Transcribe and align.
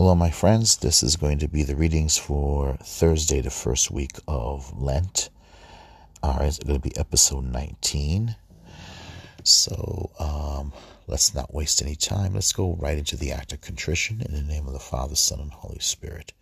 Hello, 0.00 0.14
my 0.14 0.30
friends. 0.30 0.78
This 0.78 1.02
is 1.02 1.16
going 1.16 1.40
to 1.40 1.46
be 1.46 1.62
the 1.62 1.76
readings 1.76 2.16
for 2.16 2.78
Thursday, 2.82 3.42
the 3.42 3.50
first 3.50 3.90
week 3.90 4.12
of 4.26 4.72
Lent. 4.80 5.28
All 6.22 6.38
right, 6.38 6.46
it's 6.46 6.58
going 6.58 6.80
to 6.80 6.88
be 6.88 6.96
episode 6.96 7.44
19. 7.44 8.34
So 9.44 10.10
um, 10.18 10.72
let's 11.06 11.34
not 11.34 11.52
waste 11.52 11.82
any 11.82 11.96
time. 11.96 12.32
Let's 12.32 12.54
go 12.54 12.76
right 12.80 12.96
into 12.96 13.14
the 13.14 13.30
act 13.30 13.52
of 13.52 13.60
contrition 13.60 14.22
in 14.22 14.32
the 14.32 14.40
name 14.40 14.66
of 14.66 14.72
the 14.72 14.78
Father, 14.78 15.16
Son, 15.16 15.38
and 15.38 15.52
Holy 15.52 15.80
Spirit. 15.80 16.32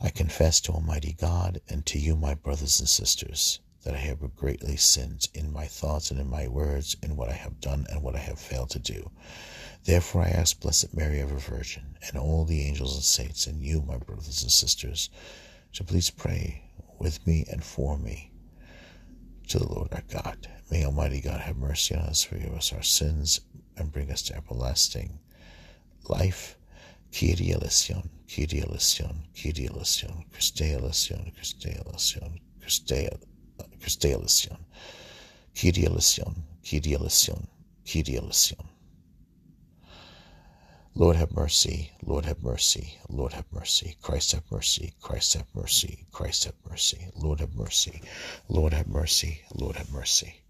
I 0.00 0.10
confess 0.10 0.60
to 0.62 0.72
Almighty 0.72 1.12
God 1.12 1.60
and 1.68 1.86
to 1.86 1.98
you, 2.00 2.16
my 2.16 2.34
brothers 2.34 2.80
and 2.80 2.88
sisters, 2.88 3.60
that 3.84 3.94
I 3.94 3.98
have 3.98 4.34
greatly 4.34 4.76
sinned 4.76 5.28
in 5.32 5.52
my 5.52 5.66
thoughts 5.66 6.10
and 6.10 6.18
in 6.18 6.28
my 6.28 6.48
words, 6.48 6.96
in 7.04 7.14
what 7.14 7.28
I 7.28 7.34
have 7.34 7.60
done 7.60 7.86
and 7.88 8.02
what 8.02 8.16
I 8.16 8.18
have 8.18 8.40
failed 8.40 8.70
to 8.70 8.80
do. 8.80 9.12
Therefore, 9.84 10.22
I 10.22 10.28
ask 10.28 10.60
Blessed 10.60 10.94
Mary, 10.94 11.20
ever 11.20 11.36
Virgin, 11.36 11.96
and 12.06 12.16
all 12.16 12.44
the 12.44 12.62
angels 12.62 12.94
and 12.94 13.02
saints, 13.04 13.46
and 13.46 13.62
you, 13.62 13.80
my 13.82 13.96
brothers 13.96 14.42
and 14.42 14.52
sisters, 14.52 15.10
to 15.72 15.84
please 15.84 16.10
pray 16.10 16.64
with 16.98 17.26
me 17.26 17.46
and 17.50 17.64
for 17.64 17.96
me 17.96 18.30
to 19.48 19.58
the 19.58 19.72
Lord 19.72 19.92
our 19.92 20.02
God. 20.08 20.46
May 20.70 20.84
Almighty 20.84 21.20
God 21.20 21.40
have 21.40 21.56
mercy 21.56 21.94
on 21.94 22.02
us, 22.02 22.22
forgive 22.22 22.52
us 22.52 22.72
our 22.72 22.82
sins, 22.82 23.40
and 23.76 23.90
bring 23.90 24.10
us 24.10 24.22
to 24.22 24.36
everlasting 24.36 25.18
life. 26.08 26.56
Kyrie 27.12 27.52
eleison, 27.52 28.08
Kyrie 28.28 28.62
eleison, 28.62 29.24
Kyrie 29.34 29.68
eleison, 29.68 30.24
Christe 30.32 30.62
eleison, 30.62 31.32
Christe 31.34 31.66
eleison, 31.66 32.38
Christe, 32.60 33.08
Christe 33.80 34.04
eleison, 34.04 34.58
Kyrie 35.60 35.86
eleison, 35.86 36.44
Kyrie 36.62 36.94
eleison, 36.94 37.48
Kyrie 37.84 38.16
eleison. 38.16 38.69
Lord 41.00 41.16
have 41.16 41.32
mercy, 41.32 41.92
Lord 42.02 42.26
have 42.26 42.42
mercy, 42.42 42.98
Lord 43.08 43.32
have 43.32 43.46
mercy, 43.50 43.96
Christ 44.02 44.32
have 44.32 44.42
mercy, 44.50 44.92
Christ 45.00 45.32
have 45.32 45.46
mercy, 45.54 46.04
Christ 46.12 46.44
have 46.44 46.56
mercy, 46.68 47.08
Lord 47.16 47.40
have 47.40 47.54
mercy, 47.54 48.02
Lord 48.50 48.74
have 48.74 48.86
mercy, 48.86 49.40
Lord 49.54 49.76
have 49.76 49.90
mercy. 49.90 50.42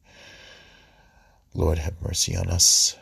Lord 1.55 1.79
have 1.79 2.03
mercy 2.03 2.37
on 2.37 2.49
us. 2.49 2.97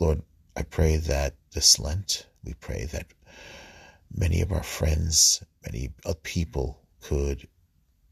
Lord, 0.00 0.22
I 0.56 0.64
pray 0.64 0.96
that 0.96 1.36
this 1.52 1.78
Lent, 1.78 2.26
we 2.42 2.54
pray 2.54 2.86
that 2.86 3.06
many 4.12 4.40
of 4.40 4.50
our 4.50 4.64
friends, 4.64 5.40
many 5.64 5.90
people 6.24 6.80
could 7.00 7.46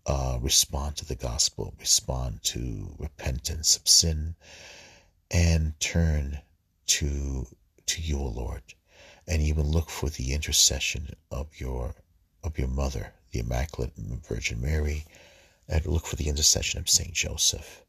uh, 0.06 0.38
respond 0.40 0.94
to 0.98 1.04
the 1.04 1.16
gospel, 1.16 1.74
respond 1.80 2.44
to 2.44 2.94
repentance 3.00 3.76
of 3.76 3.88
sin, 3.88 4.36
and 5.28 5.74
turn 5.80 6.38
to 6.86 7.48
to 7.86 8.00
you, 8.00 8.18
O 8.18 8.26
Lord, 8.26 8.62
and 9.26 9.42
even 9.42 9.70
look 9.70 9.90
for 9.90 10.08
the 10.10 10.32
intercession 10.32 11.14
of 11.30 11.60
your 11.60 11.94
of 12.42 12.58
your 12.58 12.68
mother, 12.68 13.12
the 13.30 13.38
Immaculate 13.38 13.92
Virgin 13.96 14.60
Mary, 14.60 15.04
and 15.68 15.86
look 15.86 16.06
for 16.06 16.16
the 16.16 16.28
intercession 16.28 16.80
of 16.80 16.88
Saint 16.88 17.12
Joseph 17.12 17.84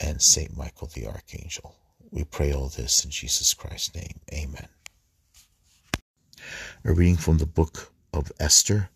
and 0.00 0.20
Saint 0.20 0.56
Michael 0.56 0.88
the 0.88 1.06
Archangel. 1.06 1.76
We 2.10 2.24
pray 2.24 2.52
all 2.52 2.68
this 2.68 3.04
in 3.04 3.10
Jesus 3.10 3.54
Christ's 3.54 3.94
name. 3.94 4.20
Amen. 4.32 4.68
A 6.84 6.92
reading 6.92 7.16
from 7.16 7.38
the 7.38 7.46
book 7.46 7.92
of 8.12 8.32
Esther. 8.40 8.90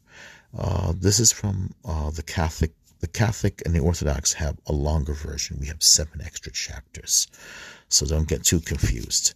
Uh, 0.56 0.93
this 0.97 1.21
is 1.21 1.31
from 1.31 1.75
uh, 1.84 2.11
the 2.11 2.23
Catholic. 2.23 2.73
The 3.01 3.06
Catholic 3.09 3.61
and 3.67 3.75
the 3.75 3.81
Orthodox 3.81 4.33
have 4.33 4.56
a 4.67 4.73
longer 4.73 5.12
version. 5.12 5.59
We 5.61 5.67
have 5.67 5.83
seven 5.83 6.23
extra 6.23 6.51
chapters, 6.51 7.28
so 7.89 8.06
don't 8.06 8.27
get 8.27 8.45
too 8.45 8.61
confused 8.61 9.34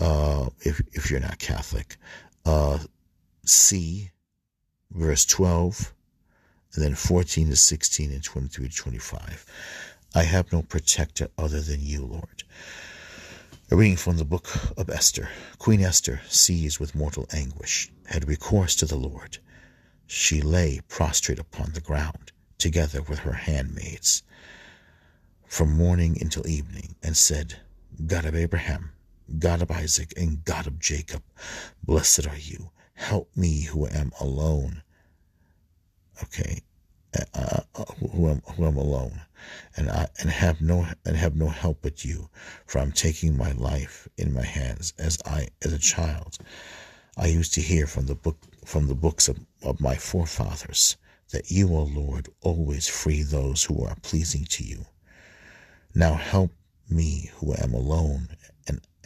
uh, 0.00 0.48
if, 0.60 0.80
if 0.92 1.10
you're 1.10 1.20
not 1.20 1.38
Catholic. 1.38 1.96
Uh, 2.44 2.78
C, 3.44 4.10
verse 4.90 5.24
12, 5.24 5.94
and 6.74 6.84
then 6.84 6.94
14 6.94 7.48
to 7.48 7.56
16 7.56 8.12
and 8.12 8.22
23 8.22 8.68
to 8.68 8.74
25. 8.74 9.46
I 10.14 10.22
have 10.22 10.52
no 10.52 10.62
protector 10.62 11.28
other 11.38 11.60
than 11.60 11.80
you, 11.80 12.04
Lord. 12.04 12.44
A 13.70 13.76
reading 13.76 13.96
from 13.96 14.16
the 14.16 14.24
book 14.24 14.48
of 14.76 14.88
Esther. 14.88 15.28
Queen 15.58 15.80
Esther, 15.80 16.20
seized 16.28 16.78
with 16.78 16.94
mortal 16.94 17.26
anguish, 17.32 17.90
had 18.06 18.28
recourse 18.28 18.76
to 18.76 18.86
the 18.86 18.96
Lord. 18.96 19.38
She 20.06 20.40
lay 20.40 20.80
prostrate 20.88 21.38
upon 21.40 21.72
the 21.72 21.80
ground, 21.80 22.30
together 22.58 23.02
with 23.02 23.20
her 23.20 23.32
handmaids, 23.32 24.22
from 25.46 25.76
morning 25.76 26.16
until 26.20 26.46
evening, 26.46 26.94
and 27.02 27.16
said, 27.16 27.56
God 28.06 28.24
of 28.24 28.36
Abraham, 28.36 28.92
God 29.38 29.62
of 29.62 29.70
Isaac 29.70 30.12
and 30.16 30.44
God 30.44 30.66
of 30.66 30.78
Jacob, 30.78 31.22
blessed 31.82 32.26
are 32.26 32.38
you. 32.38 32.70
Help 32.94 33.36
me 33.36 33.62
who 33.62 33.86
am 33.86 34.12
alone. 34.20 34.82
Okay, 36.22 36.62
uh, 37.34 37.60
uh, 37.74 37.84
who 38.12 38.30
am 38.30 38.40
who 38.54 38.66
am 38.66 38.76
alone, 38.76 39.20
and 39.76 39.90
I 39.90 40.08
and 40.20 40.30
have 40.30 40.60
no 40.60 40.86
and 41.04 41.16
have 41.16 41.36
no 41.36 41.48
help 41.48 41.78
but 41.82 42.04
you, 42.04 42.30
for 42.66 42.78
I'm 42.78 42.92
taking 42.92 43.36
my 43.36 43.52
life 43.52 44.08
in 44.16 44.32
my 44.32 44.44
hands 44.44 44.92
as 44.98 45.18
I 45.26 45.48
as 45.62 45.72
a 45.72 45.78
child. 45.78 46.38
I 47.16 47.26
used 47.26 47.54
to 47.54 47.60
hear 47.60 47.86
from 47.86 48.06
the 48.06 48.14
book 48.14 48.38
from 48.64 48.86
the 48.86 48.94
books 48.94 49.28
of, 49.28 49.38
of 49.62 49.80
my 49.80 49.96
forefathers 49.96 50.96
that 51.32 51.50
you, 51.50 51.68
O 51.74 51.82
Lord, 51.82 52.28
always 52.42 52.88
free 52.88 53.22
those 53.22 53.64
who 53.64 53.84
are 53.84 53.96
pleasing 54.02 54.44
to 54.46 54.64
you. 54.64 54.86
Now 55.94 56.14
help 56.14 56.52
me 56.88 57.30
who 57.36 57.54
am 57.54 57.74
alone 57.74 58.28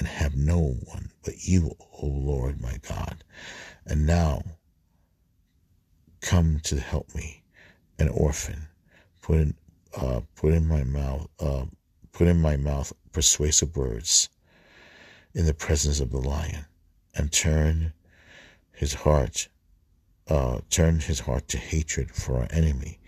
and 0.00 0.08
have 0.08 0.34
no 0.34 0.58
one 0.86 1.10
but 1.22 1.44
you, 1.46 1.76
O 2.00 2.06
Lord 2.06 2.58
my 2.58 2.78
God. 2.88 3.22
And 3.84 4.06
now 4.06 4.42
come 6.22 6.58
to 6.64 6.80
help 6.80 7.14
me, 7.14 7.42
an 7.98 8.08
orphan. 8.08 8.66
Put 9.20 9.40
in, 9.40 9.54
uh, 9.94 10.22
put 10.36 10.54
in 10.54 10.66
my 10.66 10.84
mouth, 10.84 11.28
uh, 11.38 11.66
put 12.12 12.28
in 12.28 12.40
my 12.40 12.56
mouth 12.56 12.94
persuasive 13.12 13.76
words 13.76 14.30
in 15.34 15.44
the 15.44 15.52
presence 15.52 16.00
of 16.00 16.10
the 16.10 16.18
lion, 16.18 16.64
and 17.14 17.30
turn 17.30 17.92
his 18.72 18.94
heart, 18.94 19.48
uh, 20.28 20.60
turn 20.70 21.00
his 21.00 21.20
heart 21.20 21.46
to 21.48 21.58
hatred 21.58 22.10
for 22.10 22.38
our 22.38 22.48
enemy, 22.50 22.98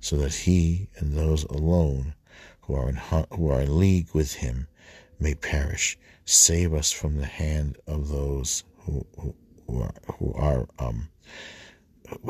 so 0.00 0.16
that 0.16 0.32
he 0.32 0.88
and 0.96 1.12
those 1.12 1.44
alone 1.44 2.14
who 2.62 2.74
are 2.74 2.88
in 2.88 2.96
who 2.96 3.50
are 3.50 3.60
in 3.60 3.78
league 3.78 4.08
with 4.14 4.36
him 4.36 4.66
may 5.20 5.34
perish. 5.34 5.98
Save 6.24 6.74
us 6.74 6.92
from 6.92 7.16
the 7.16 7.26
hand 7.26 7.78
of 7.86 8.08
those 8.08 8.64
who, 8.80 9.06
who, 9.18 9.34
who 9.66 9.82
are, 9.82 9.94
who 10.18 10.34
are 10.34 10.68
um, 10.78 11.08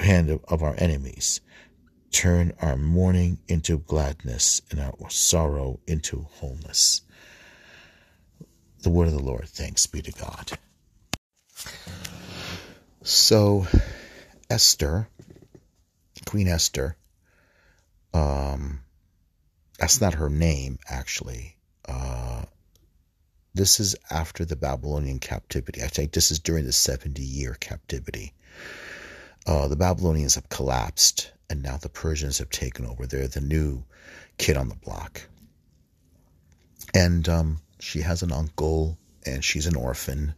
hand 0.01 0.31
of, 0.31 0.45
of 0.49 0.63
our 0.63 0.75
enemies. 0.79 1.41
Turn 2.11 2.53
our 2.61 2.77
mourning 2.77 3.39
into 3.49 3.79
gladness 3.79 4.63
and 4.71 4.81
our 4.81 5.11
sorrow 5.11 5.81
into 5.87 6.27
wholeness. 6.31 7.03
The 8.83 8.91
word 8.91 9.09
of 9.09 9.15
the 9.15 9.23
Lord. 9.23 9.49
Thanks 9.49 9.87
be 9.87 10.01
to 10.03 10.13
God. 10.13 10.53
So, 13.03 13.67
Esther, 14.49 15.09
Queen 16.27 16.49
Esther, 16.49 16.97
um, 18.15 18.81
that's 19.79 20.01
not 20.01 20.15
her 20.15 20.31
name, 20.31 20.79
actually. 20.89 21.57
Uh, 21.87 22.43
this 23.55 23.81
is 23.81 23.97
after 24.11 24.45
the 24.45 24.57
Babylonian 24.57 25.19
captivity. 25.19 25.83
I 25.83 25.89
think 25.89 26.13
this 26.13 26.31
is 26.31 26.39
during 26.39 26.65
the 26.65 26.73
70 26.73 27.23
year 27.23 27.57
captivity. 27.59 28.33
Uh, 29.47 29.69
the 29.69 29.77
Babylonians 29.77 30.35
have 30.35 30.49
collapsed, 30.49 31.33
and 31.49 31.63
now 31.63 31.77
the 31.77 31.89
Persians 31.89 32.39
have 32.39 32.51
taken 32.51 32.85
over. 32.85 33.07
They're 33.07 33.29
the 33.29 33.41
new 33.41 33.85
kid 34.37 34.57
on 34.57 34.69
the 34.69 34.75
block. 34.77 35.23
And 36.95 37.29
um, 37.29 37.61
she 37.81 38.01
has 38.01 38.23
an 38.23 38.33
uncle, 38.33 38.99
and 39.25 39.45
she's 39.45 39.67
an 39.67 39.77
orphan. 39.77 40.35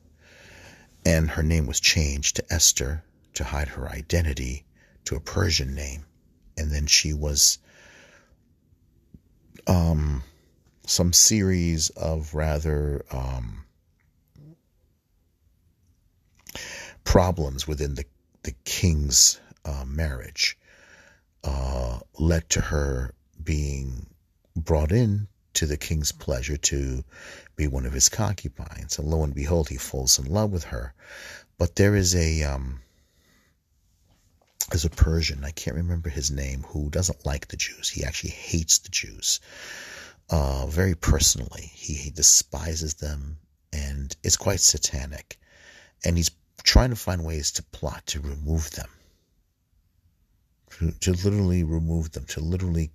And 1.05 1.31
her 1.31 1.43
name 1.43 1.67
was 1.67 1.81
changed 1.81 2.37
to 2.37 2.53
Esther 2.53 3.03
to 3.35 3.45
hide 3.45 3.69
her 3.69 3.89
identity 3.89 4.65
to 5.07 5.17
a 5.17 5.21
Persian 5.21 5.75
name. 5.75 6.05
And 6.57 6.71
then 6.71 6.87
she 6.87 7.13
was 7.13 7.59
um, 9.67 10.23
some 10.91 11.13
series 11.13 11.91
of 11.91 12.35
rather 12.35 13.05
um, 13.13 13.65
problems 17.05 17.67
within 17.69 17.95
the, 17.95 18.05
the 18.43 18.55
king's 18.65 19.41
uh, 19.65 19.85
marriage 19.87 20.59
uh, 21.45 22.01
led 22.19 22.49
to 22.51 22.61
her 22.61 23.15
being 23.43 24.05
brought 24.57 24.91
in 24.91 25.29
to 25.55 25.65
the 25.65 25.77
king's 25.77 26.11
pleasure 26.11 26.57
to 26.57 27.05
be 27.55 27.69
one 27.69 27.87
of 27.87 27.93
his 27.93 28.09
concubines. 28.09 28.99
And 28.99 29.07
lo 29.09 29.23
and 29.23 29.33
behold, 29.33 29.69
he 29.69 29.77
falls 29.77 30.19
in 30.19 30.27
love 30.27 30.51
with 30.51 30.65
her. 30.65 30.93
But 31.57 31.77
there 31.77 31.95
is 31.95 32.17
a 32.17 32.43
um, 32.43 32.81
there's 34.71 34.85
a 34.85 34.91
Persian, 34.91 35.45
I 35.45 35.53
can't 35.53 35.77
remember 35.77 36.09
his 36.09 36.33
name, 36.33 36.65
who 36.65 36.91
doesn't 36.91 37.25
like 37.25 37.49
the 37.49 37.57
Jews. 37.57 37.89
He 37.89 38.05
actually 38.05 38.31
hates 38.31 38.79
the 38.79 38.89
Jews 38.89 39.41
uh, 40.31 40.67
very 40.67 40.95
personally. 40.95 41.71
He, 41.75 42.11
despises 42.11 42.95
them 42.95 43.39
and 43.73 44.15
is 44.23 44.37
quite 44.37 44.61
satanic. 44.61 45.39
And 46.05 46.17
he's 46.17 46.31
trying 46.63 46.91
to 46.91 46.97
find 46.97 47.25
ways 47.25 47.53
to 47.53 47.63
plot 47.63 48.07
to 48.07 48.21
remove 48.21 48.71
them, 48.71 48.89
to, 50.79 50.93
to 50.93 51.13
literally 51.13 51.65
remove 51.65 52.13
them, 52.13 52.25
to 52.27 52.41
literally 52.41 52.91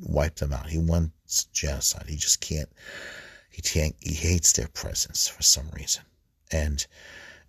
wipe 0.00 0.36
them 0.36 0.52
out. 0.52 0.68
He 0.68 0.78
wants 0.78 1.44
genocide. 1.52 2.06
He 2.08 2.16
just 2.16 2.40
can't. 2.40 2.68
He 3.50 3.62
can't. 3.62 3.96
He 4.00 4.14
hates 4.14 4.52
their 4.52 4.68
presence 4.68 5.26
for 5.26 5.42
some 5.42 5.68
reason. 5.72 6.02
And 6.52 6.86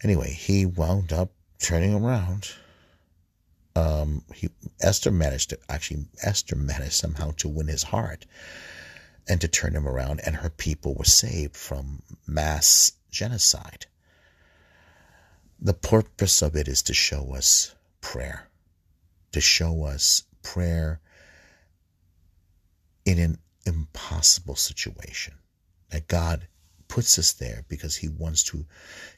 anyway, 0.04 0.32
he 0.32 0.66
wound 0.66 1.14
up 1.14 1.30
turning 1.60 1.94
around. 1.94 2.52
Um, 3.76 4.24
he 4.34 4.50
Esther 4.82 5.12
managed 5.12 5.52
to 5.52 5.60
actually 5.70 6.06
Esther 6.24 6.56
managed 6.56 6.94
somehow 6.94 7.32
to 7.38 7.48
win 7.48 7.68
his 7.68 7.84
heart 7.84 8.26
and 9.28 9.42
to 9.42 9.48
turn 9.48 9.76
him 9.76 9.88
around, 9.88 10.22
and 10.26 10.38
her 10.38 10.50
people 10.50 10.96
were 10.96 11.04
saved 11.04 11.56
from 11.56 12.02
mass 12.26 12.94
genocide. 13.12 13.86
The 15.60 15.74
purpose 15.74 16.42
of 16.42 16.56
it 16.56 16.68
is 16.68 16.82
to 16.84 16.94
show 16.94 17.34
us 17.36 17.76
prayer, 18.00 18.50
to 19.32 19.42
show 19.42 19.84
us 19.86 20.24
prayer 20.44 21.02
in 23.06 23.20
an 23.20 23.38
impossible 23.66 24.56
situation. 24.56 25.34
That 25.90 26.08
God 26.08 26.48
puts 26.88 27.18
us 27.18 27.34
there 27.34 27.66
because 27.68 27.96
he 27.98 28.10
wants 28.10 28.44
to 28.44 28.66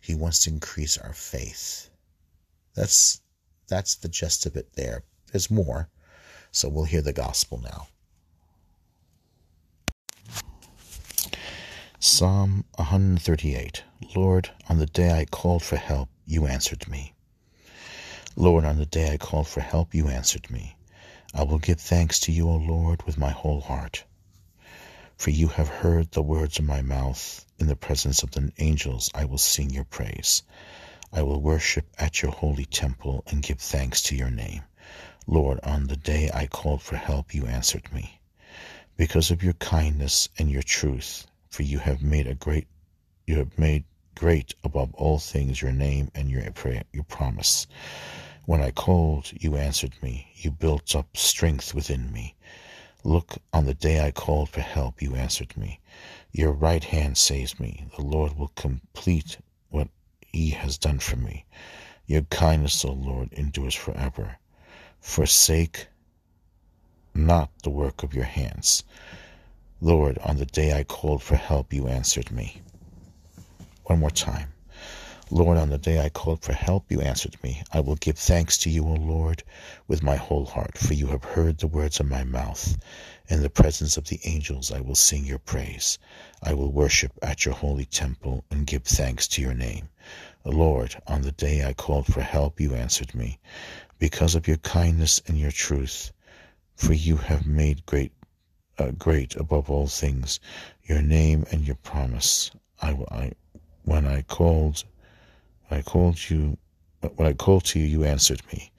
he 0.01 0.15
wants 0.15 0.39
to 0.39 0.49
increase 0.49 0.97
our 0.97 1.13
faith. 1.13 1.89
That's 2.75 3.21
that's 3.67 3.95
the 3.95 4.09
gist 4.09 4.45
of 4.45 4.55
it 4.55 4.73
there. 4.73 5.03
There's 5.31 5.51
more. 5.51 5.89
So 6.51 6.69
we'll 6.69 6.85
hear 6.85 7.01
the 7.01 7.13
gospel 7.13 7.59
now. 7.61 7.87
Psalm 12.19 12.65
138 12.75 13.85
Lord, 14.13 14.49
on 14.67 14.77
the 14.77 14.85
day 14.85 15.17
I 15.17 15.23
called 15.23 15.63
for 15.63 15.77
help, 15.77 16.09
you 16.25 16.47
answered 16.47 16.85
me. 16.89 17.13
Lord, 18.35 18.65
on 18.65 18.77
the 18.77 18.85
day 18.85 19.13
I 19.13 19.15
called 19.15 19.47
for 19.47 19.61
help, 19.61 19.95
you 19.95 20.09
answered 20.09 20.51
me. 20.51 20.75
I 21.33 21.43
will 21.43 21.59
give 21.59 21.79
thanks 21.79 22.19
to 22.19 22.33
you, 22.33 22.49
O 22.49 22.57
Lord, 22.57 23.03
with 23.03 23.17
my 23.17 23.29
whole 23.29 23.61
heart. 23.61 24.03
For 25.15 25.29
you 25.29 25.47
have 25.47 25.69
heard 25.69 26.11
the 26.11 26.21
words 26.21 26.59
of 26.59 26.65
my 26.65 26.81
mouth. 26.81 27.45
In 27.57 27.67
the 27.67 27.77
presence 27.77 28.21
of 28.21 28.31
the 28.31 28.51
angels, 28.57 29.09
I 29.13 29.23
will 29.23 29.37
sing 29.37 29.69
your 29.69 29.85
praise. 29.85 30.43
I 31.13 31.21
will 31.21 31.41
worship 31.41 31.87
at 31.97 32.21
your 32.21 32.31
holy 32.31 32.65
temple 32.65 33.23
and 33.27 33.41
give 33.41 33.61
thanks 33.61 34.01
to 34.01 34.15
your 34.17 34.29
name. 34.29 34.63
Lord, 35.25 35.61
on 35.63 35.87
the 35.87 35.95
day 35.95 36.29
I 36.33 36.47
called 36.47 36.81
for 36.81 36.97
help, 36.97 37.33
you 37.33 37.45
answered 37.45 37.93
me. 37.93 38.19
Because 38.97 39.31
of 39.31 39.41
your 39.41 39.53
kindness 39.53 40.27
and 40.37 40.51
your 40.51 40.63
truth, 40.63 41.25
for 41.49 41.63
you 41.63 41.79
have 41.79 42.01
made 42.01 42.27
a 42.27 42.35
great 42.35 42.67
you 43.25 43.37
have 43.37 43.57
made 43.57 43.83
great 44.15 44.53
above 44.63 44.93
all 44.95 45.19
things 45.19 45.61
your 45.61 45.71
name 45.71 46.11
and 46.13 46.29
your 46.29 46.49
prayer, 46.51 46.83
your 46.91 47.03
promise. 47.03 47.67
When 48.45 48.61
I 48.61 48.71
called, 48.71 49.31
you 49.39 49.55
answered 49.55 49.93
me. 50.01 50.31
You 50.35 50.51
built 50.51 50.95
up 50.95 51.15
strength 51.15 51.73
within 51.73 52.11
me. 52.11 52.35
Look, 53.03 53.37
on 53.53 53.65
the 53.65 53.73
day 53.73 54.05
I 54.05 54.11
called 54.11 54.49
for 54.49 54.61
help, 54.61 55.01
you 55.01 55.15
answered 55.15 55.55
me. 55.55 55.79
Your 56.31 56.51
right 56.51 56.83
hand 56.83 57.17
saves 57.17 57.59
me. 57.59 57.85
The 57.95 58.01
Lord 58.01 58.37
will 58.37 58.49
complete 58.49 59.37
what 59.69 59.87
he 60.19 60.49
has 60.49 60.77
done 60.77 60.99
for 60.99 61.15
me. 61.15 61.45
Your 62.07 62.23
kindness, 62.23 62.83
O 62.83 62.91
Lord, 62.91 63.31
endures 63.33 63.75
forever. 63.75 64.37
Forsake 64.99 65.87
not 67.13 67.51
the 67.63 67.69
work 67.69 68.03
of 68.03 68.13
your 68.13 68.25
hands. 68.25 68.83
Lord, 69.81 70.17
on 70.17 70.35
the 70.35 70.45
day 70.45 70.77
I 70.77 70.83
called 70.83 71.23
for 71.23 71.37
help, 71.37 71.71
you 71.71 71.87
answered 71.87 72.31
me. 72.31 72.61
One 73.85 73.99
more 73.99 74.09
time. 74.09 74.51
Lord, 75.31 75.57
on 75.57 75.69
the 75.69 75.77
day 75.77 76.01
I 76.03 76.09
called 76.09 76.43
for 76.43 76.51
help, 76.51 76.91
you 76.91 76.99
answered 76.99 77.41
me. 77.41 77.63
I 77.71 77.79
will 77.79 77.95
give 77.95 78.17
thanks 78.17 78.57
to 78.57 78.69
you, 78.69 78.83
O 78.85 78.93
Lord, 78.95 79.41
with 79.87 80.03
my 80.03 80.17
whole 80.17 80.45
heart, 80.45 80.77
for 80.77 80.93
you 80.93 81.07
have 81.07 81.23
heard 81.23 81.59
the 81.59 81.67
words 81.67 82.01
of 82.01 82.07
my 82.07 82.25
mouth. 82.25 82.77
In 83.29 83.41
the 83.41 83.49
presence 83.49 83.95
of 83.95 84.09
the 84.09 84.19
angels, 84.25 84.69
I 84.69 84.81
will 84.81 84.95
sing 84.95 85.23
your 85.23 85.39
praise. 85.39 85.97
I 86.43 86.55
will 86.55 86.73
worship 86.73 87.13
at 87.21 87.45
your 87.45 87.53
holy 87.53 87.85
temple 87.85 88.43
and 88.51 88.67
give 88.67 88.83
thanks 88.83 89.29
to 89.29 89.41
your 89.41 89.53
name. 89.53 89.87
Lord, 90.43 91.01
on 91.07 91.21
the 91.21 91.31
day 91.31 91.63
I 91.63 91.71
called 91.71 92.07
for 92.07 92.21
help, 92.21 92.59
you 92.59 92.75
answered 92.75 93.15
me. 93.15 93.39
Because 93.97 94.35
of 94.35 94.45
your 94.45 94.57
kindness 94.57 95.21
and 95.25 95.39
your 95.39 95.51
truth, 95.51 96.11
for 96.75 96.91
you 96.91 97.15
have 97.15 97.45
made 97.45 97.85
great 97.85 98.11
uh, 98.79 98.91
great 98.91 99.35
above 99.35 99.69
all 99.69 99.87
things, 99.87 100.39
your 100.83 101.01
name 101.01 101.45
and 101.51 101.67
your 101.67 101.75
promise. 101.75 102.49
I, 102.81 102.91
I 103.11 103.31
when 103.83 104.05
I 104.05 104.21
called, 104.23 104.83
I 105.69 105.81
called 105.81 106.29
you, 106.29 106.57
when 107.15 107.27
I 107.27 107.33
called 107.33 107.65
to 107.65 107.79
you, 107.79 107.85
you 107.85 108.03
answered 108.03 108.41
me. 108.51 108.71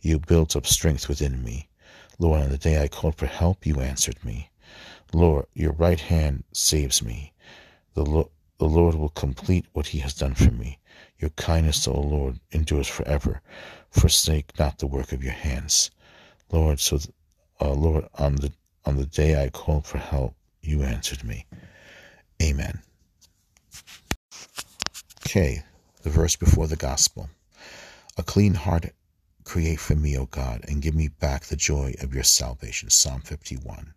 You 0.00 0.18
built 0.18 0.56
up 0.56 0.66
strength 0.66 1.08
within 1.08 1.44
me. 1.44 1.68
Lord, 2.18 2.42
on 2.42 2.50
the 2.50 2.58
day 2.58 2.82
I 2.82 2.88
called 2.88 3.16
for 3.16 3.26
help, 3.26 3.66
you 3.66 3.80
answered 3.80 4.24
me. 4.24 4.50
Lord, 5.12 5.46
your 5.54 5.72
right 5.72 6.00
hand 6.00 6.44
saves 6.52 7.02
me. 7.02 7.32
The, 7.94 8.04
Lo- 8.04 8.30
the 8.58 8.66
Lord 8.66 8.94
will 8.94 9.10
complete 9.10 9.66
what 9.72 9.88
he 9.88 9.98
has 9.98 10.14
done 10.14 10.34
for 10.34 10.50
me. 10.50 10.78
Your 11.18 11.30
kindness, 11.30 11.86
O 11.86 12.00
Lord, 12.00 12.40
endures 12.50 12.88
forever. 12.88 13.42
Forsake 13.90 14.58
not 14.58 14.78
the 14.78 14.86
work 14.86 15.12
of 15.12 15.22
your 15.22 15.32
hands. 15.34 15.90
Lord, 16.50 16.80
so, 16.80 16.98
uh, 17.60 17.72
Lord, 17.72 18.08
on 18.14 18.36
the 18.36 18.52
on 18.84 18.96
the 18.96 19.06
day 19.06 19.42
I 19.42 19.48
called 19.48 19.86
for 19.86 19.98
help, 19.98 20.34
you 20.60 20.82
answered 20.82 21.24
me. 21.24 21.46
Amen. 22.42 22.80
Okay, 25.26 25.62
the 26.02 26.10
verse 26.10 26.36
before 26.36 26.66
the 26.66 26.76
gospel. 26.76 27.30
A 28.16 28.22
clean 28.22 28.54
heart 28.54 28.92
create 29.44 29.80
for 29.80 29.94
me, 29.94 30.16
O 30.18 30.26
God, 30.26 30.64
and 30.68 30.82
give 30.82 30.94
me 30.94 31.08
back 31.08 31.44
the 31.44 31.56
joy 31.56 31.94
of 32.00 32.14
your 32.14 32.24
salvation. 32.24 32.90
Psalm 32.90 33.20
51. 33.22 33.94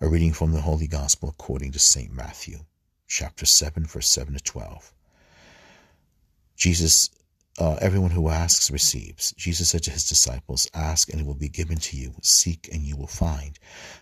A 0.00 0.08
reading 0.08 0.32
from 0.32 0.52
the 0.52 0.60
Holy 0.60 0.86
Gospel 0.86 1.28
according 1.28 1.72
to 1.72 1.78
St. 1.78 2.12
Matthew, 2.12 2.60
chapter 3.06 3.46
7, 3.46 3.86
verse 3.86 4.08
7 4.08 4.34
to 4.34 4.40
12. 4.40 4.92
Jesus 6.56 7.10
uh, 7.58 7.74
everyone 7.80 8.12
who 8.12 8.28
asks 8.28 8.70
receives. 8.70 9.32
Jesus 9.32 9.70
said 9.70 9.82
to 9.82 9.90
his 9.90 10.08
disciples, 10.08 10.68
Ask 10.74 11.10
and 11.10 11.20
it 11.20 11.26
will 11.26 11.34
be 11.34 11.48
given 11.48 11.78
to 11.78 11.96
you. 11.96 12.14
Seek 12.22 12.68
and 12.72 12.82
you 12.82 12.96
will 12.96 13.08
find. 13.08 13.58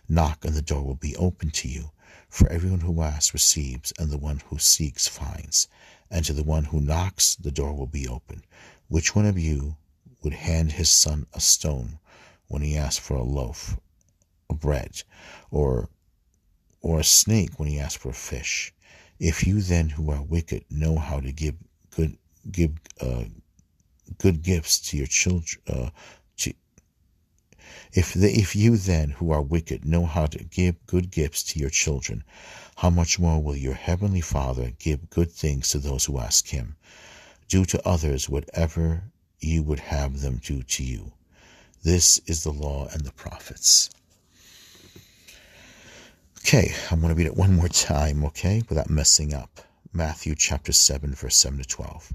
Knock 0.09 0.45
and 0.45 0.55
the 0.55 0.61
door 0.61 0.83
will 0.83 0.97
be 0.97 1.17
opened 1.17 1.55
to 1.55 1.69
you. 1.69 1.91
For 2.29 2.49
everyone 2.51 2.81
who 2.81 3.01
asks 3.01 3.33
receives, 3.33 3.93
and 3.99 4.11
the 4.11 4.19
one 4.19 4.43
who 4.49 4.59
seeks 4.59 5.09
finds. 5.09 5.69
And 6.11 6.25
to 6.27 6.35
the 6.35 6.43
one 6.43 6.65
who 6.65 6.81
knocks, 6.83 7.35
the 7.35 7.51
door 7.51 7.73
will 7.73 7.87
be 7.87 8.07
opened. 8.07 8.43
Which 8.89 9.15
one 9.15 9.25
of 9.25 9.39
you 9.39 9.77
would 10.23 10.35
hand 10.35 10.73
his 10.73 10.91
son 10.91 11.27
a 11.33 11.41
stone 11.41 11.99
when 12.49 12.61
he 12.63 12.77
asks 12.77 12.99
for 12.99 13.17
a 13.17 13.23
loaf 13.23 13.79
of 14.51 14.61
bread, 14.61 15.03
or 15.51 15.89
or 16.83 17.01
a 17.01 17.05
snake 17.05 17.59
when 17.59 17.69
he 17.69 17.81
asks 17.81 18.03
for 18.03 18.11
a 18.11 18.15
fish? 18.15 18.75
If 19.19 19.47
you 19.47 19.63
then, 19.63 19.89
who 19.89 20.11
are 20.11 20.23
wicked, 20.23 20.65
know 20.71 20.99
how 20.99 21.21
to 21.21 21.33
give 21.33 21.55
good 21.91 22.19
give 22.51 22.73
uh, 23.01 23.25
good 24.19 24.43
gifts 24.43 24.79
to 24.91 24.97
your 24.97 25.07
children. 25.07 25.63
Uh, 25.69 25.91
to, 26.39 26.53
if, 27.93 28.17
if 28.17 28.57
you 28.57 28.77
then, 28.77 29.11
who 29.11 29.31
are 29.31 29.43
wicked, 29.43 29.85
know 29.85 30.07
how 30.07 30.27
to 30.27 30.45
give 30.45 30.87
good 30.87 31.11
gifts 31.11 31.43
to 31.45 31.59
your 31.59 31.71
children, 31.71 32.25
how 32.77 32.91
much 32.91 33.19
more 33.19 33.43
will 33.43 33.57
your 33.57 33.75
heavenly 33.75 34.21
Father 34.21 34.73
give 34.79 35.11
good 35.11 35.31
things 35.31 35.71
to 35.71 35.79
those 35.79 36.05
who 36.05 36.19
ask 36.19 36.49
him? 36.49 36.77
Do 37.49 37.65
to 37.67 37.89
others 37.89 38.29
whatever 38.29 39.05
you 39.41 39.63
would 39.63 39.81
have 39.81 40.21
them 40.21 40.41
do 40.43 40.63
to 40.63 40.85
you. 40.85 41.13
This 41.83 42.19
is 42.27 42.43
the 42.43 42.53
law 42.53 42.89
and 42.93 43.03
the 43.03 43.13
prophets. 43.13 43.91
Okay, 46.41 46.73
I'm 46.91 47.01
going 47.01 47.13
to 47.13 47.19
read 47.19 47.27
it 47.27 47.37
one 47.37 47.55
more 47.55 47.69
time, 47.69 48.25
okay, 48.27 48.63
without 48.69 48.91
messing 48.91 49.35
up. 49.35 49.66
Matthew 49.97 50.35
chapter 50.35 50.73
7, 50.73 51.15
verse 51.15 51.37
7 51.37 51.59
to 51.59 51.65
12. 51.65 52.13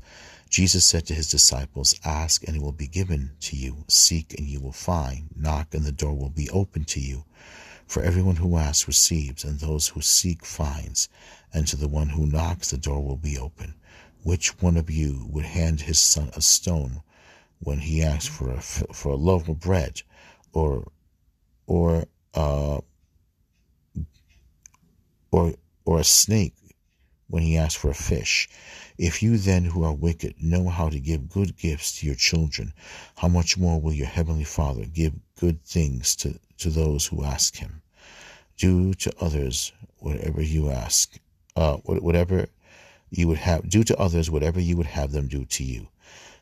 Jesus 0.52 0.86
said 0.86 1.08
to 1.08 1.16
his 1.16 1.32
disciples, 1.32 2.00
Ask 2.06 2.48
and 2.48 2.56
it 2.56 2.62
will 2.62 2.72
be 2.72 2.88
given 2.88 3.32
to 3.40 3.56
you. 3.56 3.86
Seek 3.88 4.38
and 4.38 4.48
you 4.48 4.60
will 4.62 4.72
find. 4.72 5.30
Knock 5.36 5.74
and 5.74 5.84
the 5.84 5.92
door 5.92 6.14
will 6.14 6.30
be 6.30 6.48
opened 6.52 6.88
to 6.90 7.00
you. 7.00 7.26
For 7.88 8.04
everyone 8.04 8.36
who 8.36 8.58
asks 8.58 8.88
receives, 8.88 9.44
and 9.44 9.60
those 9.60 9.88
who 9.88 10.02
seek 10.02 10.46
finds. 10.46 11.10
And 11.52 11.68
to 11.70 11.76
the 11.76 11.88
one 11.88 12.10
who 12.10 12.28
knocks, 12.28 12.70
the 12.70 12.78
door 12.78 13.04
will 13.04 13.18
be 13.18 13.36
open. 13.36 13.74
Which 14.22 14.62
one 14.62 14.78
of 14.78 14.92
you 14.92 15.26
would 15.32 15.46
hand 15.46 15.82
his 15.82 15.98
son 15.98 16.30
a 16.36 16.42
stone 16.42 17.02
when 17.58 17.80
he 17.80 18.04
asks 18.04 18.28
for 18.28 18.52
a, 18.52 18.62
for 18.62 19.14
a 19.14 19.16
loaf 19.16 19.50
of 19.50 19.60
bread, 19.60 20.04
or 20.54 20.92
or 21.66 22.06
uh, 22.36 22.82
or 25.32 25.56
or 25.84 26.00
a 26.00 26.04
snake 26.04 26.54
when 27.32 27.44
he 27.44 27.58
asks 27.58 27.82
for 27.82 27.90
a 27.90 27.96
fish? 27.96 28.48
If 28.98 29.24
you 29.24 29.38
then, 29.38 29.66
who 29.66 29.84
are 29.84 29.94
wicked, 29.94 30.36
know 30.42 30.70
how 30.70 30.90
to 30.90 31.00
give 31.00 31.30
good 31.30 31.58
gifts 31.58 32.00
to 32.00 32.06
your 32.06 32.16
children, 32.16 32.74
how 33.16 33.30
much 33.30 33.58
more 33.58 33.82
will 33.82 33.94
your 33.94 34.08
heavenly 34.08 34.44
Father 34.44 34.86
give 34.86 35.14
good 35.40 35.64
things 35.64 36.16
to, 36.18 36.40
to 36.60 36.70
those 36.70 37.08
who 37.08 37.24
ask 37.24 37.56
him? 37.56 37.82
Do 38.58 38.94
to 38.96 39.12
others 39.20 39.72
whatever 39.98 40.42
you 40.42 40.70
ask, 40.70 41.18
uh, 41.56 41.78
whatever 41.78 42.48
you 43.10 43.28
would 43.28 43.38
have, 43.38 43.68
do 43.70 43.84
to 43.84 43.98
others 43.98 44.30
whatever 44.30 44.60
you 44.60 44.78
would 44.78 44.86
have 44.86 45.12
them 45.12 45.28
do 45.28 45.46
to 45.46 45.64
you. 45.64 45.88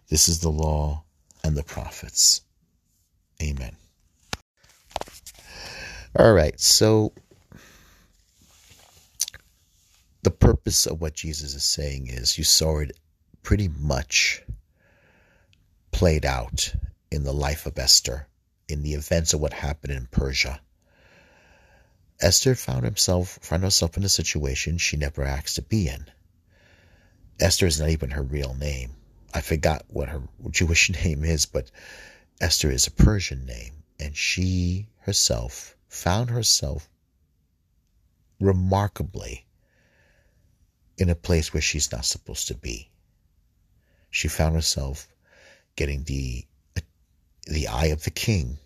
This 0.09 0.27
is 0.27 0.39
the 0.39 0.49
law 0.49 1.03
and 1.43 1.55
the 1.55 1.63
prophets. 1.63 2.41
Amen. 3.41 3.75
All 6.17 6.33
right, 6.33 6.59
so 6.59 7.13
the 10.21 10.31
purpose 10.31 10.85
of 10.85 10.99
what 10.99 11.13
Jesus 11.13 11.53
is 11.53 11.63
saying 11.63 12.07
is 12.07 12.37
you 12.37 12.43
saw 12.43 12.79
it 12.79 12.97
pretty 13.41 13.69
much 13.69 14.43
played 15.91 16.25
out 16.25 16.75
in 17.09 17.23
the 17.23 17.33
life 17.33 17.65
of 17.65 17.79
Esther, 17.79 18.27
in 18.67 18.83
the 18.83 18.93
events 18.93 19.33
of 19.33 19.39
what 19.39 19.53
happened 19.53 19.93
in 19.93 20.07
Persia. 20.07 20.59
Esther 22.19 22.53
found 22.53 22.83
himself 22.83 23.39
found 23.41 23.63
herself 23.63 23.95
in 23.95 24.03
a 24.03 24.09
situation 24.09 24.77
she 24.77 24.97
never 24.97 25.23
asked 25.23 25.55
to 25.55 25.61
be 25.61 25.87
in. 25.87 26.05
Esther 27.39 27.65
is 27.65 27.79
not 27.79 27.89
even 27.89 28.11
her 28.11 28.21
real 28.21 28.53
name. 28.53 28.91
I 29.33 29.39
forgot 29.39 29.85
what 29.87 30.09
her 30.09 30.21
Jewish 30.49 30.89
name 30.89 31.23
is, 31.23 31.45
but 31.45 31.71
Esther 32.41 32.69
is 32.71 32.87
a 32.87 32.91
Persian 32.91 33.45
name, 33.45 33.83
and 33.97 34.17
she 34.17 34.87
herself 34.99 35.77
found 35.87 36.29
herself 36.29 36.89
remarkably 38.41 39.45
in 40.99 41.09
a 41.09 41.15
place 41.15 41.53
where 41.53 41.61
she's 41.61 41.91
not 41.91 42.05
supposed 42.05 42.49
to 42.49 42.55
be. 42.55 42.89
She 44.11 44.27
found 44.27 44.53
herself 44.53 45.07
getting 45.75 46.03
the 46.03 46.45
the 47.45 47.67
eye 47.67 47.87
of 47.87 48.03
the 48.03 48.11
king, 48.11 48.59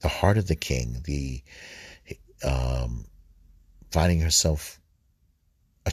the 0.00 0.08
heart 0.08 0.38
of 0.38 0.48
the 0.48 0.56
king, 0.56 1.02
the 1.04 1.42
um, 2.42 3.04
finding 3.90 4.20
herself 4.20 4.80
uh, 5.86 5.90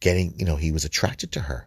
getting, 0.00 0.38
you 0.38 0.44
know, 0.44 0.56
he 0.56 0.70
was 0.70 0.84
attracted 0.84 1.32
to 1.32 1.40
her. 1.40 1.66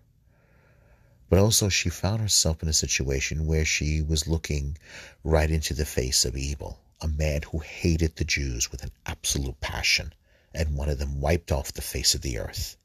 But 1.27 1.39
also, 1.39 1.69
she 1.69 1.89
found 1.89 2.21
herself 2.21 2.63
in 2.63 2.69
a 2.69 2.73
situation 2.73 3.45
where 3.45 3.65
she 3.65 4.01
was 4.01 4.27
looking 4.27 4.77
right 5.23 5.49
into 5.49 5.73
the 5.73 5.85
face 5.85 6.23
of 6.23 6.37
evil, 6.37 6.79
a 7.01 7.07
man 7.07 7.41
who 7.41 7.59
hated 7.59 8.15
the 8.15 8.23
Jews 8.25 8.71
with 8.71 8.83
an 8.83 8.91
absolute 9.05 9.59
passion 9.59 10.13
and 10.53 10.75
one 10.75 10.89
of 10.89 10.97
them 10.97 11.21
wiped 11.21 11.51
off 11.51 11.73
the 11.73 11.81
face 11.81 12.15
of 12.15 12.21
the 12.21 12.39
earth, 12.39 12.77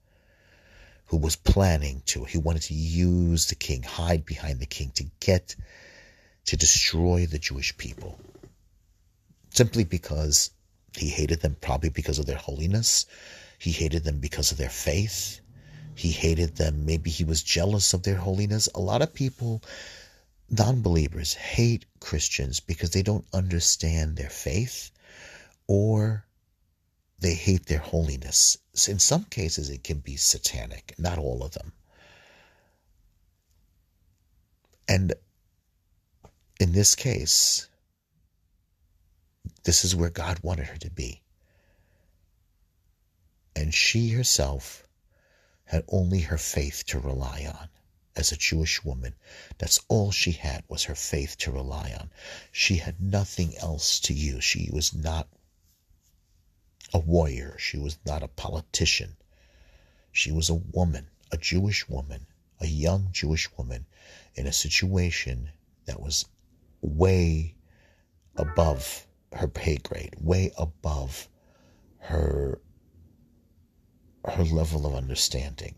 who 1.06 1.16
was 1.16 1.36
planning 1.36 2.02
to, 2.06 2.24
he 2.24 2.38
wanted 2.38 2.62
to 2.62 2.74
use 2.74 3.46
the 3.46 3.54
king, 3.54 3.82
hide 3.82 4.24
behind 4.24 4.60
the 4.60 4.66
king 4.66 4.90
to 4.94 5.04
get, 5.20 5.56
to 6.46 6.56
destroy 6.56 7.26
the 7.26 7.38
Jewish 7.38 7.76
people. 7.76 8.18
Simply 9.50 9.84
because 9.84 10.50
he 10.96 11.08
hated 11.08 11.40
them 11.40 11.56
probably 11.60 11.90
because 11.90 12.18
of 12.18 12.26
their 12.26 12.36
holiness. 12.36 13.06
He 13.58 13.72
hated 13.72 14.04
them 14.04 14.18
because 14.18 14.52
of 14.52 14.58
their 14.58 14.70
faith. 14.70 15.40
He 15.94 16.10
hated 16.10 16.56
them. 16.56 16.86
Maybe 16.86 17.10
he 17.10 17.24
was 17.24 17.42
jealous 17.42 17.92
of 17.94 18.02
their 18.02 18.16
holiness. 18.16 18.68
A 18.74 18.80
lot 18.80 19.02
of 19.02 19.14
people, 19.14 19.62
non 20.50 20.82
believers, 20.82 21.34
hate 21.34 21.84
Christians 22.00 22.60
because 22.60 22.90
they 22.90 23.02
don't 23.02 23.26
understand 23.32 24.16
their 24.16 24.30
faith 24.30 24.90
or 25.66 26.24
they 27.24 27.32
hate 27.32 27.64
their 27.64 27.78
holiness. 27.78 28.58
In 28.86 28.98
some 28.98 29.24
cases, 29.24 29.70
it 29.70 29.82
can 29.82 30.00
be 30.00 30.14
satanic, 30.14 30.94
not 30.98 31.16
all 31.16 31.42
of 31.42 31.52
them. 31.52 31.72
And 34.86 35.14
in 36.60 36.72
this 36.72 36.94
case, 36.94 37.66
this 39.62 39.86
is 39.86 39.96
where 39.96 40.10
God 40.10 40.40
wanted 40.42 40.66
her 40.66 40.76
to 40.76 40.90
be. 40.90 41.22
And 43.56 43.72
she 43.72 44.10
herself 44.10 44.86
had 45.64 45.82
only 45.88 46.20
her 46.20 46.36
faith 46.36 46.84
to 46.88 46.98
rely 46.98 47.46
on. 47.46 47.70
As 48.14 48.32
a 48.32 48.36
Jewish 48.36 48.84
woman, 48.84 49.14
that's 49.56 49.80
all 49.88 50.10
she 50.10 50.32
had 50.32 50.62
was 50.68 50.82
her 50.84 50.94
faith 50.94 51.38
to 51.38 51.50
rely 51.50 51.96
on. 51.98 52.10
She 52.52 52.76
had 52.76 53.00
nothing 53.00 53.56
else 53.56 53.98
to 54.00 54.12
use. 54.12 54.44
She 54.44 54.68
was 54.70 54.92
not 54.92 55.26
a 56.92 56.98
warrior. 56.98 57.56
She 57.58 57.78
was 57.78 57.98
not 58.04 58.22
a 58.22 58.28
politician. 58.28 59.16
She 60.12 60.30
was 60.30 60.48
a 60.48 60.54
woman, 60.54 61.08
a 61.32 61.36
Jewish 61.36 61.88
woman, 61.88 62.26
a 62.60 62.66
young 62.66 63.08
Jewish 63.12 63.48
woman 63.56 63.86
in 64.34 64.46
a 64.46 64.52
situation 64.52 65.50
that 65.86 66.00
was 66.00 66.26
way 66.80 67.56
above 68.36 69.06
her 69.32 69.48
pay 69.48 69.76
grade, 69.76 70.14
way 70.20 70.52
above 70.56 71.28
her 71.98 72.60
her 74.26 74.44
level 74.44 74.86
of 74.86 74.94
understanding. 74.94 75.74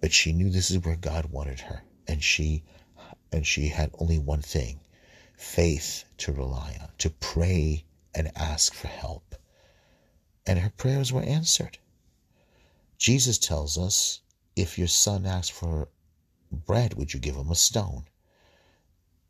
But 0.00 0.12
she 0.12 0.32
knew 0.32 0.50
this 0.50 0.70
is 0.70 0.78
where 0.78 0.96
God 0.96 1.26
wanted 1.26 1.60
her, 1.60 1.82
and 2.06 2.22
she 2.22 2.62
and 3.32 3.46
she 3.46 3.68
had 3.68 3.90
only 3.98 4.18
one 4.18 4.42
thing, 4.42 4.80
faith 5.36 6.04
to 6.18 6.32
rely 6.32 6.78
on, 6.80 6.88
to 6.98 7.10
pray 7.10 7.84
and 8.14 8.30
ask 8.36 8.74
for 8.74 8.88
help. 8.88 9.34
And 10.46 10.58
her 10.58 10.70
prayers 10.76 11.12
were 11.12 11.22
answered. 11.22 11.78
Jesus 12.98 13.38
tells 13.38 13.78
us, 13.78 14.20
if 14.56 14.78
your 14.78 14.88
son 14.88 15.26
asks 15.26 15.50
for 15.50 15.88
bread, 16.52 16.94
would 16.94 17.12
you 17.12 17.20
give 17.20 17.36
him 17.36 17.50
a 17.50 17.54
stone? 17.54 18.04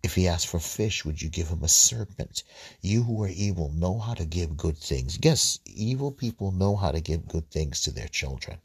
If 0.02 0.16
he 0.16 0.28
asked 0.28 0.48
for 0.48 0.60
fish, 0.60 1.04
would 1.04 1.22
you 1.22 1.30
give 1.30 1.48
him 1.48 1.62
a 1.62 1.68
serpent? 1.68 2.42
You 2.82 3.04
who 3.04 3.22
are 3.22 3.28
evil 3.28 3.70
know 3.72 3.98
how 3.98 4.12
to 4.14 4.26
give 4.26 4.56
good 4.56 4.76
things. 4.76 5.18
Yes, 5.22 5.58
evil 5.64 6.12
people 6.12 6.52
know 6.52 6.76
how 6.76 6.92
to 6.92 7.00
give 7.00 7.26
good 7.26 7.50
things 7.50 7.80
to 7.82 7.90
their 7.90 8.08
children. 8.08 8.58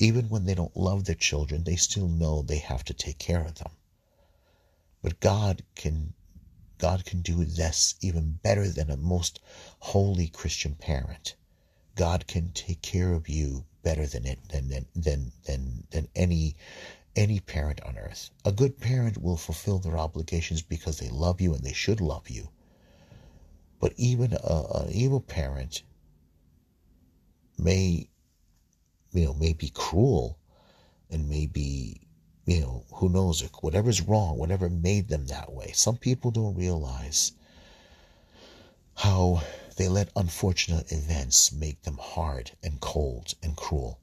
Even 0.00 0.28
when 0.28 0.46
they 0.46 0.54
don't 0.54 0.76
love 0.76 1.04
their 1.04 1.14
children, 1.14 1.62
they 1.62 1.76
still 1.76 2.08
know 2.08 2.42
they 2.42 2.58
have 2.58 2.84
to 2.86 2.94
take 2.94 3.18
care 3.18 3.42
of 3.42 3.54
them. 3.56 3.70
But 5.00 5.20
God 5.20 5.62
can 5.76 6.14
God 6.78 7.04
can 7.04 7.20
do 7.20 7.44
this 7.44 7.96
even 8.00 8.38
better 8.42 8.68
than 8.68 8.90
a 8.90 8.96
most 8.96 9.40
holy 9.80 10.28
Christian 10.28 10.74
parent. 10.74 11.34
God 11.96 12.26
can 12.26 12.52
take 12.52 12.80
care 12.82 13.12
of 13.12 13.28
you 13.28 13.64
better 13.82 14.06
than 14.06 14.24
it, 14.24 14.38
than 14.48 14.68
than 14.68 14.86
than 14.94 15.32
than, 15.44 15.86
than 15.90 16.08
any 16.14 16.56
any 17.16 17.40
parent 17.40 17.80
on 17.82 17.98
earth. 17.98 18.30
A 18.44 18.52
good 18.52 18.78
parent 18.78 19.18
will 19.18 19.36
fulfill 19.36 19.78
their 19.78 19.98
obligations 19.98 20.62
because 20.62 20.98
they 20.98 21.08
love 21.08 21.40
you 21.40 21.52
and 21.52 21.64
they 21.64 21.72
should 21.72 22.00
love 22.00 22.30
you. 22.30 22.48
But 23.80 23.92
even 23.96 24.32
a, 24.32 24.64
an 24.74 24.90
evil 24.92 25.20
parent 25.20 25.82
may, 27.58 28.08
you 29.12 29.24
know, 29.24 29.34
may 29.34 29.52
be 29.52 29.70
cruel 29.70 30.38
and 31.10 31.28
may 31.28 31.46
be, 31.46 32.07
you 32.48 32.60
know, 32.60 32.82
who 32.94 33.10
knows, 33.10 33.42
whatever's 33.60 34.00
wrong, 34.00 34.38
whatever 34.38 34.70
made 34.70 35.08
them 35.08 35.26
that 35.26 35.52
way. 35.52 35.70
Some 35.74 35.98
people 35.98 36.30
don't 36.30 36.56
realize 36.56 37.32
how 38.96 39.42
they 39.76 39.86
let 39.86 40.08
unfortunate 40.16 40.90
events 40.90 41.52
make 41.52 41.82
them 41.82 41.98
hard 42.00 42.50
and 42.62 42.80
cold 42.80 43.34
and 43.42 43.54
cruel. 43.54 44.00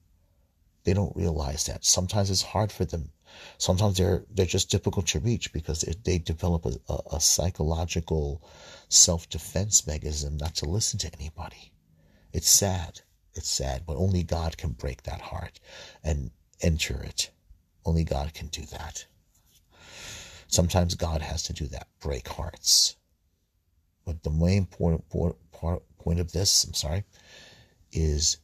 They 0.84 0.94
don't 0.94 1.16
realize 1.16 1.66
that. 1.66 1.84
Sometimes 1.86 2.30
it's 2.30 2.44
hard 2.44 2.72
for 2.72 2.86
them. 2.86 3.10
Sometimes 3.58 3.98
they're 3.98 4.24
they're 4.30 4.46
just 4.46 4.70
difficult 4.70 5.08
to 5.08 5.20
reach 5.20 5.52
because 5.52 5.82
they, 6.04 6.20
develop 6.20 6.68
a, 6.68 6.74
a, 6.88 7.16
a 7.16 7.20
psychological 7.20 8.44
self-defense 8.90 9.88
mechanism 9.88 10.38
not 10.38 10.54
to 10.58 10.70
listen 10.70 11.00
to 11.00 11.12
anybody. 11.20 11.72
It's 12.32 12.50
sad. 12.50 13.02
It's 13.34 13.50
sad, 13.50 13.88
but 13.88 13.98
only 13.98 14.22
God 14.22 14.56
can 14.56 14.74
break 14.74 15.02
that 15.04 15.20
heart 15.20 15.60
and 16.04 16.30
enter 16.62 17.02
it. 17.02 17.32
Only 17.86 18.04
God 18.04 18.34
can 18.34 18.48
do 18.48 18.64
that. 18.72 19.06
Sometimes 20.48 20.96
God 20.96 21.22
has 21.22 21.44
to 21.44 21.54
do 21.54 21.68
that, 21.68 21.88
break 22.00 22.28
hearts. 22.28 22.96
But 24.06 24.24
the 24.24 24.30
main 24.30 24.66
point, 24.66 25.08
point, 25.10 25.36
point 25.52 26.20
of 26.20 26.32
this, 26.32 26.64
I'm 26.64 26.74
sorry, 26.74 27.04
is 27.92 28.38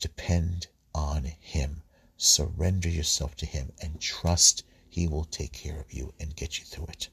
depend 0.00 0.68
on 0.94 1.24
Him. 1.24 1.82
Surrender 2.16 2.88
yourself 2.88 3.36
to 3.36 3.46
Him 3.46 3.72
and 3.80 4.00
trust 4.00 4.64
He 4.88 5.06
will 5.06 5.24
take 5.24 5.52
care 5.52 5.78
of 5.80 5.92
you 5.92 6.12
and 6.20 6.34
get 6.34 6.58
you 6.58 6.64
through 6.64 6.86
it. 6.88 7.08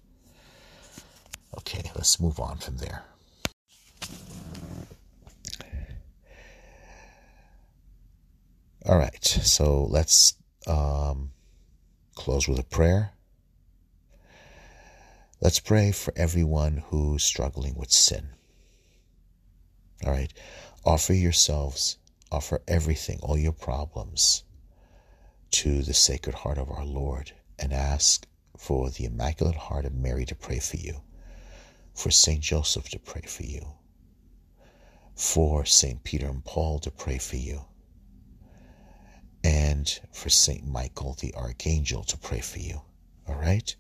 Okay, 1.58 1.90
let's 1.96 2.20
move 2.20 2.40
on 2.40 2.58
from 2.58 2.78
there. 2.78 3.04
All 8.86 8.98
right, 8.98 9.24
so 9.26 9.84
let's 9.86 10.36
um, 10.66 11.32
close 12.18 12.48
with 12.48 12.60
a 12.60 12.64
prayer. 12.64 13.14
Let's 15.40 15.60
pray 15.60 15.92
for 15.92 16.14
everyone 16.18 16.84
who's 16.88 17.24
struggling 17.24 17.76
with 17.76 17.92
sin. 17.92 18.30
All 20.06 20.12
right, 20.12 20.34
offer 20.84 21.14
yourselves 21.14 21.98
offer 22.32 22.62
everything, 22.68 23.20
all 23.22 23.38
your 23.38 23.54
problems, 23.54 24.44
to 25.52 25.82
the 25.82 25.94
Sacred 25.94 26.36
Heart 26.36 26.58
of 26.58 26.70
our 26.70 26.86
Lord 26.86 27.32
and 27.58 27.72
ask 27.72 28.28
for 28.58 28.90
the 28.90 29.06
Immaculate 29.06 29.56
Heart 29.56 29.86
of 29.86 29.94
Mary 29.94 30.26
to 30.26 30.36
pray 30.36 30.60
for 30.60 30.78
you, 30.78 31.02
for 31.94 32.12
St. 32.12 32.42
Joseph 32.42 32.90
to 32.90 33.00
pray 33.00 33.22
for 33.22 33.44
you, 33.44 33.66
for 35.16 35.66
St. 35.66 36.04
Peter 36.04 36.28
and 36.28 36.44
Paul 36.44 36.80
to 36.80 36.92
pray 36.92 37.18
for 37.18 37.38
you, 37.38 37.66
and 39.44 40.00
for 40.12 40.30
Saint 40.30 40.68
Michael 40.68 41.16
the 41.20 41.34
Archangel 41.36 42.04
to 42.04 42.18
pray 42.18 42.40
for 42.42 42.60
you. 42.60 42.82
All 43.28 43.36
right? 43.36 43.76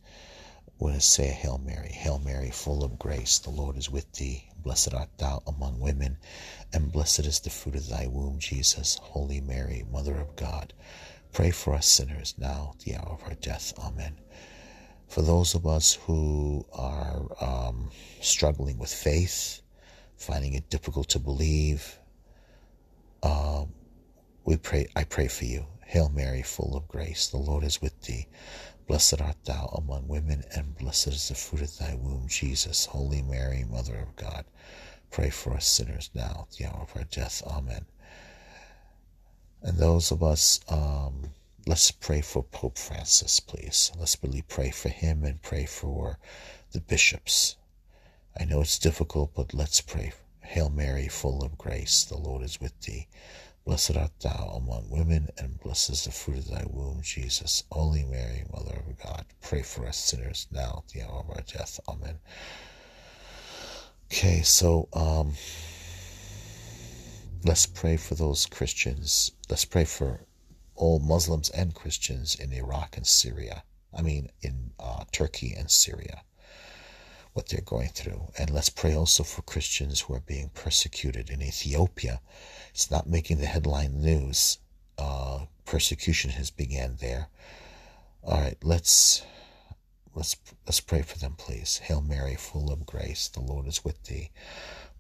We're 0.79 0.89
going 0.89 0.99
to 0.99 1.05
say 1.05 1.29
a 1.29 1.33
Hail 1.33 1.57
Mary. 1.57 1.89
Hail 1.89 2.19
Mary, 2.19 2.51
full 2.51 2.83
of 2.83 2.99
grace, 2.99 3.39
the 3.39 3.49
Lord 3.49 3.77
is 3.77 3.89
with 3.89 4.11
thee. 4.13 4.49
Blessed 4.63 4.93
art 4.93 5.09
thou 5.17 5.41
among 5.47 5.79
women, 5.79 6.17
and 6.71 6.91
blessed 6.91 7.25
is 7.25 7.39
the 7.39 7.49
fruit 7.49 7.75
of 7.75 7.89
thy 7.89 8.05
womb, 8.05 8.37
Jesus. 8.37 8.99
Holy 9.01 9.41
Mary, 9.41 9.85
Mother 9.91 10.15
of 10.17 10.35
God, 10.35 10.73
pray 11.31 11.51
for 11.51 11.73
us 11.73 11.87
sinners 11.87 12.35
now, 12.37 12.75
the 12.83 12.95
hour 12.95 13.17
of 13.19 13.23
our 13.23 13.33
death. 13.35 13.73
Amen. 13.79 14.19
For 15.07 15.21
those 15.21 15.55
of 15.55 15.65
us 15.65 15.93
who 16.05 16.65
are 16.73 17.25
um, 17.41 17.89
struggling 18.21 18.77
with 18.77 18.93
faith, 18.93 19.61
finding 20.17 20.53
it 20.53 20.69
difficult 20.69 21.09
to 21.09 21.19
believe, 21.19 21.97
uh, 23.23 23.65
we 24.47 24.55
pray. 24.55 24.87
I 24.95 25.03
pray 25.03 25.27
for 25.27 25.43
you. 25.43 25.65
Hail 25.87 26.07
Mary, 26.07 26.41
full 26.41 26.77
of 26.77 26.87
grace, 26.87 27.27
the 27.27 27.35
Lord 27.37 27.65
is 27.65 27.81
with 27.81 28.01
thee. 28.03 28.27
Blessed 28.87 29.19
art 29.19 29.43
thou 29.43 29.65
among 29.77 30.07
women, 30.07 30.45
and 30.55 30.77
blessed 30.77 31.07
is 31.07 31.27
the 31.27 31.35
fruit 31.35 31.63
of 31.63 31.77
thy 31.77 31.95
womb, 31.95 32.29
Jesus. 32.29 32.85
Holy 32.85 33.21
Mary, 33.21 33.65
Mother 33.69 33.97
of 33.97 34.15
God, 34.15 34.45
pray 35.11 35.29
for 35.29 35.53
us 35.53 35.67
sinners 35.67 36.09
now, 36.13 36.47
at 36.49 36.55
the 36.55 36.65
hour 36.65 36.83
of 36.83 36.95
our 36.95 37.03
death. 37.03 37.43
Amen. 37.45 37.87
And 39.61 39.77
those 39.77 40.11
of 40.13 40.23
us, 40.23 40.61
um, 40.69 41.31
let's 41.65 41.91
pray 41.91 42.21
for 42.21 42.41
Pope 42.41 42.77
Francis, 42.77 43.41
please. 43.41 43.91
Let's 43.99 44.17
really 44.23 44.43
pray 44.43 44.71
for 44.71 44.87
him 44.87 45.25
and 45.25 45.41
pray 45.41 45.65
for 45.65 46.19
the 46.71 46.79
bishops. 46.79 47.57
I 48.39 48.45
know 48.45 48.61
it's 48.61 48.79
difficult, 48.79 49.33
but 49.35 49.53
let's 49.53 49.81
pray. 49.81 50.13
Hail 50.39 50.69
Mary, 50.69 51.09
full 51.09 51.43
of 51.43 51.57
grace, 51.57 52.05
the 52.05 52.15
Lord 52.15 52.43
is 52.43 52.61
with 52.61 52.79
thee. 52.79 53.09
Blessed 53.67 53.97
art 53.97 54.17
thou 54.21 54.53
among 54.55 54.89
women, 54.89 55.27
and 55.37 55.59
blessed 55.59 55.89
is 55.89 56.05
the 56.05 56.11
fruit 56.11 56.37
of 56.37 56.47
thy 56.47 56.63
womb, 56.69 57.01
Jesus. 57.01 57.65
Holy 57.69 58.05
Mary, 58.05 58.45
Mother 58.49 58.77
of 58.77 58.97
God, 58.97 59.25
pray 59.41 59.61
for 59.61 59.85
us 59.85 59.97
sinners 59.97 60.47
now 60.49 60.85
at 60.85 60.93
the 60.93 61.01
hour 61.01 61.19
of 61.19 61.29
our 61.31 61.41
death. 61.41 61.77
Amen. 61.85 62.17
Okay, 64.05 64.41
so 64.41 64.87
um, 64.93 65.33
let's 67.43 67.65
pray 67.65 67.97
for 67.97 68.15
those 68.15 68.45
Christians. 68.45 69.33
Let's 69.49 69.65
pray 69.65 69.83
for 69.83 70.21
all 70.75 70.99
Muslims 70.99 71.49
and 71.49 71.75
Christians 71.75 72.35
in 72.35 72.53
Iraq 72.53 72.95
and 72.95 73.05
Syria. 73.05 73.63
I 73.93 74.01
mean, 74.01 74.29
in 74.41 74.71
uh, 74.79 75.03
Turkey 75.11 75.53
and 75.53 75.69
Syria 75.69 76.23
what 77.37 77.49
they're 77.49 77.61
going 77.61 77.89
through. 77.89 78.19
And 78.39 78.49
let's 78.49 78.71
pray 78.71 78.95
also 78.95 79.21
for 79.21 79.43
Christians 79.43 79.99
who 79.99 80.15
are 80.15 80.21
being 80.21 80.49
persecuted 80.55 81.29
in 81.29 81.43
Ethiopia. 81.43 82.19
It's 82.77 82.91
not 82.91 83.09
making 83.09 83.39
the 83.39 83.47
headline 83.47 84.01
news. 84.03 84.59
Uh, 84.99 85.45
persecution 85.65 86.29
has 86.29 86.51
began 86.51 86.97
there. 86.99 87.27
All 88.21 88.39
right, 88.39 88.57
let's 88.61 89.23
let's 90.13 90.35
let's 90.67 90.79
pray 90.79 91.01
for 91.01 91.17
them, 91.17 91.33
please. 91.39 91.79
Hail 91.79 92.01
Mary, 92.01 92.35
full 92.35 92.71
of 92.71 92.85
grace, 92.85 93.29
the 93.29 93.39
Lord 93.39 93.65
is 93.65 93.83
with 93.83 94.03
thee. 94.03 94.29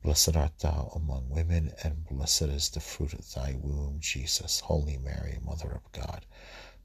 Blessed 0.01 0.35
art 0.35 0.57
thou 0.57 0.91
among 0.95 1.29
women, 1.29 1.71
and 1.83 2.03
blessed 2.09 2.49
is 2.49 2.69
the 2.69 2.79
fruit 2.79 3.13
of 3.13 3.31
thy 3.35 3.55
womb, 3.61 3.97
Jesus. 3.99 4.61
Holy 4.61 4.97
Mary, 4.97 5.37
Mother 5.45 5.69
of 5.69 5.91
God, 5.91 6.25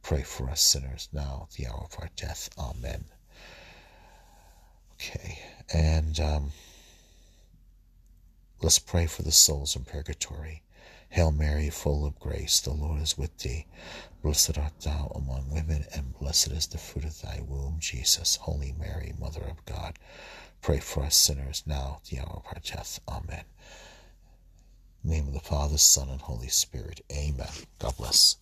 pray 0.02 0.22
for 0.22 0.50
us 0.50 0.60
sinners 0.60 1.08
now, 1.10 1.48
the 1.56 1.68
hour 1.68 1.88
of 1.90 1.96
our 2.00 2.10
death. 2.16 2.50
Amen. 2.58 3.06
Okay, 4.96 5.38
and 5.72 6.20
um, 6.20 6.52
let's 8.60 8.78
pray 8.78 9.06
for 9.06 9.22
the 9.22 9.32
souls 9.32 9.74
in 9.74 9.84
purgatory. 9.84 10.62
Hail 11.12 11.30
Mary, 11.30 11.68
full 11.68 12.06
of 12.06 12.18
grace, 12.18 12.58
the 12.60 12.72
Lord 12.72 13.02
is 13.02 13.18
with 13.18 13.36
thee. 13.36 13.66
Blessed 14.22 14.56
art 14.56 14.80
thou 14.80 15.12
among 15.14 15.50
women, 15.50 15.84
and 15.94 16.18
blessed 16.18 16.52
is 16.52 16.66
the 16.66 16.78
fruit 16.78 17.04
of 17.04 17.20
thy 17.20 17.40
womb, 17.46 17.76
Jesus. 17.80 18.36
Holy 18.36 18.72
Mary, 18.72 19.12
Mother 19.18 19.42
of 19.44 19.62
God, 19.66 19.98
pray 20.62 20.80
for 20.80 21.02
us 21.04 21.14
sinners 21.14 21.64
now, 21.66 22.00
the 22.08 22.18
hour 22.20 22.42
of 22.44 22.46
our 22.46 22.60
death. 22.64 22.98
Amen. 23.06 23.44
name 25.04 25.28
of 25.28 25.34
the 25.34 25.40
Father, 25.40 25.76
Son, 25.76 26.08
and 26.08 26.22
Holy 26.22 26.48
Spirit. 26.48 27.04
Amen. 27.12 27.48
God 27.78 27.94
bless. 27.98 28.36